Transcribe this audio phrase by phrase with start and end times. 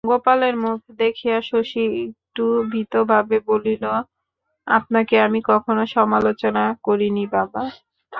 [0.09, 3.83] গোপালের মুখ দেখিয়া শশী একটু ভীতভাবে বলিল,
[4.67, 7.61] আপনাকে আমি কখনো সমালোচনা করিনি বাবা।